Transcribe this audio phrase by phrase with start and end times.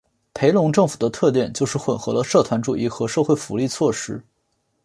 [0.33, 4.19] 裴隆政府的特点就是混合了社团主义和社会福利措施。